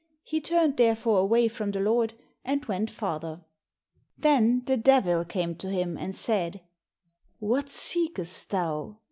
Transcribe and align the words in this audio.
He 0.23 0.41
turned 0.41 0.77
therefore 0.77 1.19
away 1.19 1.47
from 1.47 1.69
the 1.69 1.79
Lord, 1.79 2.15
and 2.43 2.65
went 2.65 2.89
farther. 2.89 3.45
Then 4.17 4.63
the 4.65 4.75
Devil 4.75 5.23
came 5.25 5.53
to 5.57 5.69
him 5.69 5.95
and 5.95 6.15
said, 6.15 6.61
"What 7.37 7.69
seekest 7.69 8.49
thou? 8.49 8.97